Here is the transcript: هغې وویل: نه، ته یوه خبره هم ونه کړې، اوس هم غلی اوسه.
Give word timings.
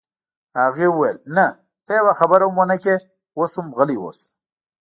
هغې 0.61 0.87
وویل: 0.91 1.17
نه، 1.35 1.45
ته 1.85 1.91
یوه 1.99 2.13
خبره 2.19 2.45
هم 2.47 2.55
ونه 2.59 2.77
کړې، 2.83 2.97
اوس 3.37 3.51
هم 3.59 3.67
غلی 3.77 3.97
اوسه. 4.01 4.25